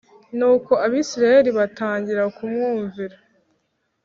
[0.37, 3.15] nuko abisirayeli batangira kumwumvira,